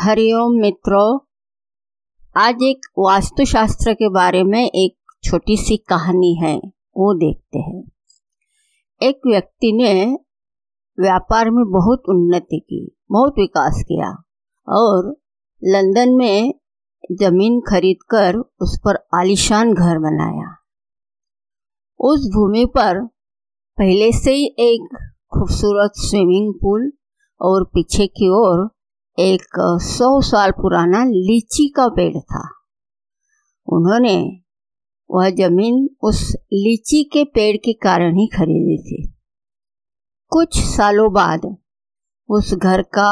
हरिओम 0.00 0.52
मित्रों, 0.52 1.18
आज 2.36 2.62
एक 2.62 2.80
वास्तुशास्त्र 2.98 3.94
के 3.94 4.08
बारे 4.08 4.44
में 4.44 4.70
एक 4.70 4.96
छोटी 5.24 5.56
सी 5.56 5.76
कहानी 5.76 6.34
है, 6.34 6.58
वो 6.96 7.14
देखते 7.14 7.58
हैं। 7.58 7.90
एक 9.02 9.20
व्यक्ति 9.26 9.72
ने 9.72 10.18
व्यापार 11.00 11.50
में 11.50 11.64
बहुत 11.70 12.02
उन्नति 12.08 12.58
की, 12.58 12.96
बहुत 13.10 13.32
विकास 13.38 13.82
किया 13.82 14.24
और 14.68 15.16
लंदन 15.64 16.08
में 16.08 16.54
ज़मीन 17.12 17.60
खरीदकर 17.60 18.36
उस 18.36 18.80
पर 18.84 18.94
आलिशान 19.14 19.74
घर 19.74 19.98
बनाया। 19.98 20.56
उस 22.00 22.30
भूमि 22.34 22.64
पर 22.64 23.04
पहले 23.78 24.12
से 24.12 24.32
ही 24.32 24.46
एक 24.58 24.96
खूबसूरत 25.34 25.92
स्विमिंग 25.96 26.54
पूल 26.54 26.92
और 27.40 27.64
पीछे 27.64 28.06
की 28.06 28.28
ओर 28.28 28.77
एक 29.18 29.56
सौ 29.82 30.08
साल 30.20 30.50
पुराना 30.50 31.02
लीची 31.04 31.66
का 31.68 31.86
पेड़ 31.88 32.18
था। 32.18 32.40
उन्होंने 33.68 34.16
वह 35.10 35.30
ज़मीन 35.30 35.88
उस 36.02 36.20
लीची 36.52 37.02
के 37.04 37.24
पेड़ 37.24 37.56
के 37.56 37.72
कारण 37.72 38.16
ही 38.16 38.26
खरीदी 38.26 38.76
थी। 38.82 39.02
कुछ 40.32 40.58
सालों 40.66 41.12
बाद 41.12 41.46
उस 42.28 42.52
घर 42.54 42.82
का 42.82 43.10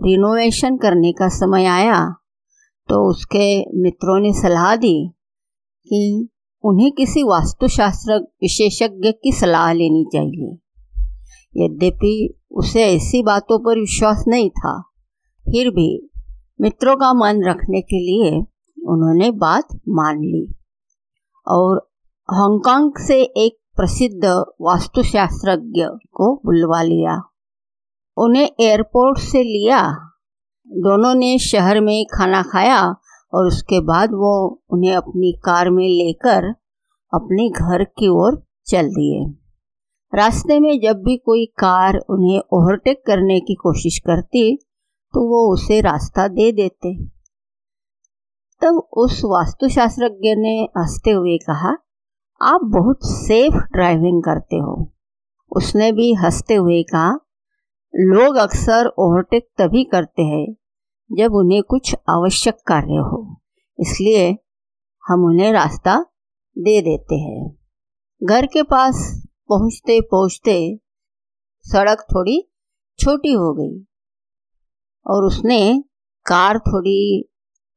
रिनोवेशन 0.00 0.76
करने 0.76 1.12
का 1.12 1.28
समय 1.28 1.64
आया 1.64 1.98
तो 2.88 3.00
उसके 3.10 3.48
मित्रों 3.82 4.18
ने 4.20 4.32
सलाह 4.32 4.74
दी 4.76 4.94
कि 5.86 6.28
उन्हें 6.64 6.90
किसी 6.92 7.22
वास्तुशास्त्र 7.22 8.18
विशेषज्ञ 8.42 9.12
की 9.12 9.32
सलाह 9.32 9.72
लेनी 9.72 10.04
चाहिए। 10.12 10.56
यद्यपि 11.56 12.14
उसे 12.50 12.84
ऐसी 12.86 13.22
बातों 13.22 13.58
पर 13.58 13.80
विश्वास 13.80 14.24
नहीं 14.28 14.50
था 14.50 14.91
फिर 15.44 15.70
भी 15.70 16.10
मित्रों 16.60 16.96
का 16.96 17.12
मन 17.12 17.42
रखने 17.44 17.80
के 17.80 17.96
लिए 17.96 18.30
उन्होंने 18.88 19.30
बात 19.30 19.68
मान 19.88 20.18
ली। 20.18 20.54
और 21.48 21.90
हांगकांग 22.30 22.92
से 22.98 23.22
एक 23.22 23.58
प्रसिद्ध 23.76 24.24
वास्तुशास्त्रज्ञ 24.60 25.84
को 26.12 26.42
बुलवा 26.44 26.82
लिया। 26.82 27.22
उन्हें 28.16 28.50
एयरपोर्ट 28.60 29.18
से 29.18 29.42
लिया। 29.42 29.92
दोनों 30.66 31.14
ने 31.14 31.38
शहर 31.38 31.80
में 31.80 32.06
खाना 32.06 32.42
खाया 32.42 32.96
और 33.34 33.46
उसके 33.46 33.80
बाद 33.80 34.10
वो 34.10 34.62
उन्हें 34.70 34.92
अपनी 34.92 35.32
कार 35.32 35.70
में 35.70 35.88
लेकर 35.88 36.44
अपने 37.14 37.48
घर 37.48 37.84
की 37.84 38.08
ओर 38.08 38.46
चल 38.66 38.88
दिए। 38.88 39.26
रास्ते 40.14 40.60
में 40.60 40.80
जब 40.80 40.96
भी 40.96 41.16
कोई 41.16 41.46
कार 41.46 41.96
उन्हें 42.10 42.38
ओवरटेक 42.38 43.02
करने 43.06 43.40
की 43.40 43.54
कोशिश 43.54 43.98
करती 43.98 44.58
तो 45.14 45.28
वो 45.28 45.52
उसे 45.52 45.80
रास्ता 45.80 46.28
दे 46.28 46.52
देते। 46.52 46.94
तब 48.62 48.88
उस 48.92 49.20
वास्तुशास्त्रज्ञ 49.24 50.34
ने 50.34 50.68
हँसते 50.78 51.10
हुए 51.10 51.36
कहा, 51.38 51.70
आप 52.40 52.60
बहुत 52.64 52.98
सेफ़ 53.04 53.54
ड्राइविंग 53.72 54.22
करते 54.22 54.56
हो। 54.56 54.92
उसने 55.56 55.92
भी 55.92 56.12
हँसते 56.14 56.54
हुए 56.54 56.82
कहा, 56.82 57.10
लोग 57.94 58.36
अक्सर 58.36 58.86
ओवरटेक 58.98 59.48
तभी 59.58 59.84
करते 59.84 60.22
हैं 60.22 60.46
जब 61.10 61.34
उन्हें 61.34 61.62
कुछ 61.62 61.94
आवश्यक 62.10 62.58
कार्य 62.66 62.96
हो, 63.02 63.40
इसलिए 63.78 64.30
हम 65.04 65.24
उन्हें 65.24 65.52
रास्ता 65.52 65.96
दे 66.58 66.80
देते 66.82 67.14
हैं। 67.14 67.58
घर 68.22 68.46
के 68.46 68.62
पास 68.62 69.22
पहुँचते 69.48 70.00
पहुँचते 70.00 70.80
सड़क 71.64 72.06
थोड़ी 72.14 72.50
छोटी 72.98 73.32
हो 73.32 73.52
गई। 73.54 73.86
और 75.06 75.24
उसने 75.24 75.60
कार 76.26 76.58
थोड़ी 76.58 77.28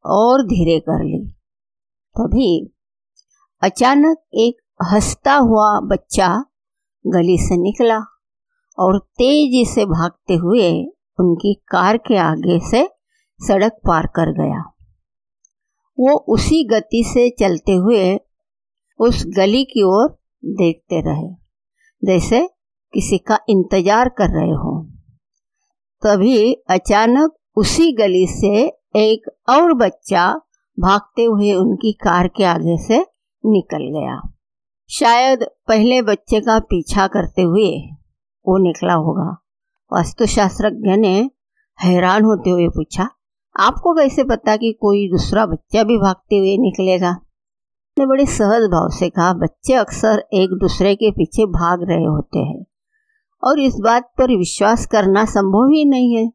और 0.06 0.44
धीरे 0.44 0.80
कर 0.80 1.04
ली। 1.04 1.26
तभी 2.16 2.50
अचानक 3.62 4.18
एक 4.40 4.58
हंसता 4.84 5.36
हुआ 5.36 5.70
बच्चा 5.86 6.28
गली 7.06 7.38
से 7.38 7.58
निकला 7.58 7.98
और 8.78 9.00
तेज़ी 9.18 9.66
से 9.66 9.86
भागते 9.88 10.36
हुए 10.36 10.70
उनकी 11.20 11.54
कार 11.68 11.98
के 11.98 12.18
आगे 12.20 12.60
से 12.70 12.88
सड़क 13.40 13.80
पार 13.88 14.08
कर 14.16 14.32
गया। 14.34 14.64
वो 15.98 16.16
उसी 16.34 16.64
गति 16.68 17.04
से 17.08 17.30
चलते 17.40 17.74
हुए 17.74 18.16
उस 19.00 19.24
गली 19.28 19.64
की 19.66 19.84
ओर 19.84 20.10
देखते 20.44 21.02
रहे, 21.02 21.30
जैसे 22.04 22.48
किसी 22.94 23.18
का 23.20 23.40
इंतज़ार 23.50 24.10
कर 24.10 24.30
रहे 24.32 24.52
हो। 24.54 24.74
तभी 26.04 26.54
अचानक 26.70 27.34
उसी 27.58 27.92
गली 27.92 28.26
से 28.28 28.66
एक 28.96 29.30
और 29.50 29.74
बच्चा 29.74 30.32
भागते 30.78 31.24
हुए 31.24 31.54
उनकी 31.54 31.92
कार 31.94 32.28
के 32.28 32.44
आगे 32.44 32.78
से 32.78 33.00
निकल 33.44 33.88
गया। 33.92 34.20
शायद 34.90 35.44
पहले 35.68 36.02
बच्चे 36.02 36.40
का 36.42 36.60
पीछा 36.60 37.08
करते 37.08 37.42
हुए 37.42 37.70
वो 38.46 38.58
निकला 38.58 38.94
होगा। 38.94 39.30
वास्तुशास्त्रज्ञ 39.92 40.96
ने 40.98 41.18
हैरान 41.80 42.24
होते 42.24 42.50
हुए 42.50 42.68
पूछा, 42.68 43.10
आपको 43.56 43.94
कैसे 43.94 44.24
पता 44.24 44.56
कि 44.56 44.72
कोई 44.82 45.08
दूसरा 45.10 45.46
बच्चा 45.46 45.84
भी 45.84 45.98
भागते 45.98 46.38
हुए 46.38 46.58
निकलेगा? 46.58 47.12
ने 47.98 48.06
बड़े 48.06 48.26
सहज 48.26 48.64
भाव 48.68 48.90
से 48.90 49.10
कहा, 49.10 49.34
बच्चे 49.34 49.74
अक्सर 49.74 50.24
एक 50.34 50.58
दूसरे 50.62 50.96
के 50.96 51.12
पीछे 51.12 51.46
भाग 51.52 51.84
रहे 51.84 52.06
होते 52.06 52.40
हैं। 52.40 52.66
और 53.46 53.60
इस 53.60 53.76
बात 53.80 54.12
पर 54.18 54.36
विश्वास 54.38 54.86
करना 54.86 55.26
संभव 55.26 55.70
ही 55.70 55.86
नहीं 55.86 56.16
है 56.16 56.28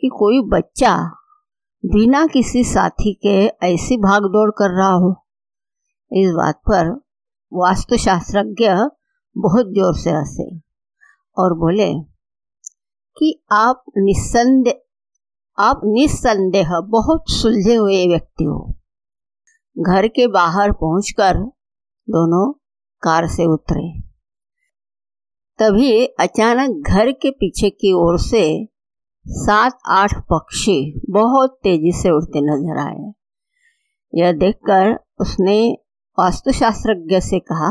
कि 0.00 0.08
कोई 0.08 0.40
बच्चा 0.48 0.96
बिना 1.84 2.26
किसी 2.26 2.64
साथी 2.64 3.12
के 3.26 3.36
ऐसी 3.66 3.96
भाग 3.96 4.22
दौड़ 4.22 4.50
कर 4.50 4.70
रहा 4.70 4.92
हो। 4.92 5.10
इस 6.10 6.30
बात 6.30 6.60
पर 6.70 6.90
वास्तुशास्त्रज्ञ 7.52 8.68
बहुत 9.36 9.66
ज़ोर 9.66 9.94
से 9.94 10.10
हंसे 10.10 10.48
और 11.36 11.54
बोले 11.54 11.92
कि 13.16 13.42
आप 13.52 13.84
निस्संदेह 13.98 14.82
आप 15.58 15.80
निस्संदेह 15.84 16.70
बहुत 16.80 17.30
सुलझे 17.30 17.74
हुए 17.74 18.06
व्यक्ति 18.06 18.44
हो। 18.44 18.58
घर 19.76 20.08
के 20.08 20.26
बाहर 20.26 20.72
पहुंचकर 20.72 21.38
दोनों 22.08 22.52
कार 23.02 23.26
से 23.26 23.46
उतरे। 23.46 24.05
तभी 25.58 26.04
अचानक 26.20 26.88
घर 26.88 27.10
के 27.12 27.30
पीछे 27.30 27.68
की 27.70 27.92
ओर 27.92 28.18
से 28.18 28.42
सात, 29.26 29.78
आठ 29.88 30.14
पक्षी 30.22 31.00
बहुत 31.10 31.58
तेज़ी 31.62 31.92
से 31.92 32.10
उड़ते 32.10 32.40
नज़र 32.40 32.78
आए। 32.78 33.12
यह 34.12 34.32
देखकर 34.32 34.92
उसने 35.20 35.56
वास्तुशास्त्रज्ञ 36.18 37.20
से 37.20 37.38
कहा 37.38 37.70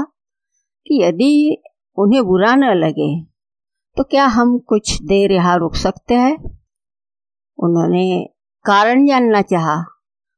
कि 0.88 1.01
यदि 1.03 1.57
उन्हें 1.97 2.23
बुरा 2.23 2.56
न 2.56 2.73
लगे 2.75 3.09
तो 3.97 4.03
क्या 4.03 4.25
हम 4.25 4.57
कुछ 4.59 5.02
देर 5.02 5.31
यहाँ 5.31 5.57
रुक 5.59 5.75
सकते 5.75 6.13
हैं? 6.13 6.35
उन्होंने 7.59 8.25
कारण 8.66 9.06
जानना 9.07 9.41
चाहा। 9.41 9.75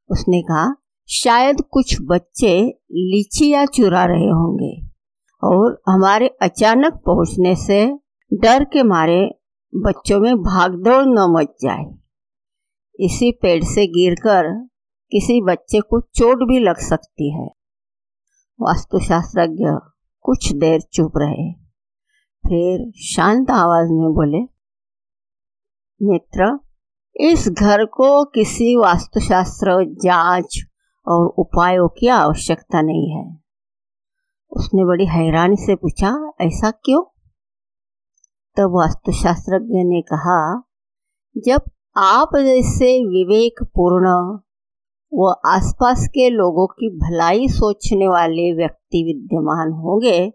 उसने 0.10 0.42
कहा, 0.42 0.74
शायद 1.10 1.62
कुछ 1.72 1.96
बच्चे 2.02 2.54
लीची 2.94 3.50
या 3.50 3.66
चुरा 3.66 4.06
रहे 4.06 4.30
होंगे। 4.32 4.77
और 5.44 5.82
हमारे 5.90 6.28
अचानक 6.42 6.94
पहुँचने 6.94 7.56
से 7.56 8.00
डर 8.34 8.64
के 8.64 8.84
मारे 8.84 9.40
बच्चों 9.76 10.20
में 10.20 10.38
भागदौड़ 10.38 11.06
न 11.06 11.36
मच 11.40 11.48
जाए। 11.62 11.98
इसी 13.00 13.32
पेड़ 13.32 13.64
से 13.64 13.88
गिरकर 13.88 14.68
किसी 15.12 15.42
बच्चे 15.42 15.80
को 15.80 16.02
चोट 16.02 16.38
भी 16.38 16.60
लग 16.60 16.78
सकती 16.78 17.34
है। 17.34 17.48
वास्तुशास्त्रज्ञ 18.62 19.66
कुछ 20.22 20.54
देर 20.54 20.82
चुप 20.82 21.12
रहे। 21.18 21.54
फिर 22.50 22.92
शांत 22.96 23.52
आवाज़ 23.52 23.88
में 23.90 24.14
बोले, 24.14 24.58
मित्र, 26.02 26.60
इस 27.16 27.50
घर 27.50 27.86
को 27.86 28.26
किसी 28.26 28.76
वास्तुशास्त्र 28.76 29.94
जाँच 30.04 30.60
और 31.08 31.28
उपायों 31.28 31.88
की 31.88 32.08
आवश्यकता 32.08 32.82
नहीं 32.82 33.12
है। 33.12 33.47
उसने 34.58 34.86
बड़ी 34.86 35.06
हैरानी 35.06 35.56
से 35.56 35.76
पूछा, 35.76 36.34
ऐसा 36.42 36.72
क्यों? 36.72 37.04
तब 38.58 38.72
वास्तुशास्त्रज्ञ 38.72 39.84
ने 39.84 40.02
कहा, 40.02 40.64
जब 41.38 41.62
आप 41.98 42.30
जैसे 42.36 43.00
विवेक 43.06 43.64
पूर्ण 43.64 44.40
व 45.14 45.36
आसपास 45.46 46.08
के 46.08 46.30
लोगों 46.30 46.68
की 46.68 46.90
भलाई 46.90 47.48
सोचने 47.48 48.08
वाले 48.08 48.54
व्यक्ति 48.54 49.04
विद्यमान 49.04 49.72
होंगे, 49.72 50.30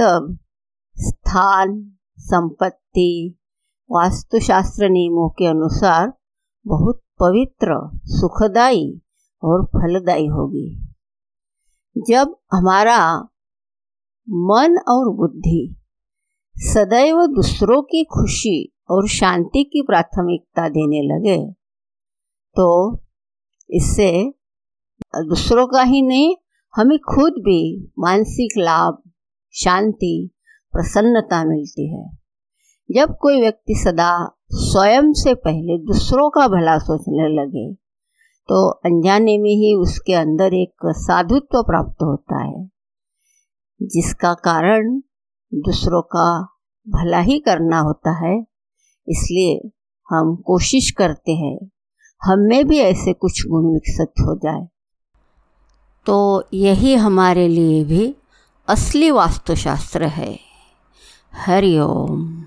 तब 0.00 0.38
स्थान, 0.96 1.96
संपत्ति, 2.18 3.38
वास्तुशास्त्र 3.90 4.88
नियमों 4.88 5.30
के 5.30 5.46
अनुसार 5.46 6.12
बहुत 6.66 7.02
पवित्र 7.20 7.98
सुखदाई 8.06 9.00
और 9.44 9.64
फलदायी 9.64 10.26
होगी। 10.26 10.89
जब 12.08 12.36
हमारा 12.52 13.20
मन 14.28 14.76
और 14.88 15.14
बुद्धि 15.14 15.76
सदैव 16.56 17.26
दूसरों 17.26 17.82
की 17.82 18.04
खुशी 18.04 18.72
और 18.90 19.08
शांति 19.08 19.64
की 19.64 19.82
प्राथमिकता 19.82 20.68
देने 20.68 21.00
लगे 21.02 21.52
तो 22.56 22.98
इससे 23.70 24.32
दूसरों 25.16 25.66
का 25.66 25.82
ही 25.82 26.02
नहीं, 26.02 26.36
हमें 26.74 26.98
खुद 26.98 27.32
भी 27.32 27.92
मानसिक 27.98 28.58
लाभ, 28.58 29.02
शांति, 29.54 30.30
प्रसन्नता 30.72 31.44
मिलती 31.44 31.88
है। 31.94 32.04
जब 32.90 33.16
कोई 33.20 33.40
व्यक्ति 33.40 33.74
सदा 33.74 34.36
स्वयं 34.52 35.12
से 35.12 35.34
पहले 35.34 35.78
दूसरों 35.78 36.30
का 36.30 36.48
भला 36.48 36.78
सोचने 36.78 37.28
लगे 37.42 37.79
तो 38.48 38.68
अनजाने 38.70 39.38
में 39.38 39.50
ही 39.50 39.74
उसके 39.74 40.14
अंदर 40.14 40.54
एक 40.54 40.92
साधुत्व 40.96 41.62
प्राप्त 41.62 42.02
होता 42.02 42.42
है, 42.44 42.68
जिसका 43.82 44.34
कारण 44.34 45.00
दूसरों 45.52 46.02
का 46.02 46.42
भला 46.86 47.20
ही 47.20 47.38
करना 47.38 47.78
होता 47.78 48.10
है। 48.26 48.46
इसलिए 49.08 49.70
हम 50.08 50.36
कोशिश 50.36 50.90
करते 50.90 51.32
हैं, 51.32 51.58
हम 52.22 52.38
में 52.38 52.66
भी 52.66 52.78
ऐसे 52.78 53.12
कुछ 53.12 53.42
गुण 53.46 53.72
विकसित 53.72 54.12
हो 54.20 54.34
जाए। 54.36 54.66
तो 56.06 56.44
यही 56.54 56.94
हमारे 56.94 57.48
लिए 57.48 57.84
भी 57.84 58.14
असली 58.68 59.10
वास्तुशास्त्र 59.10 60.06
है। 60.06 60.38
हरिओम 61.36 62.39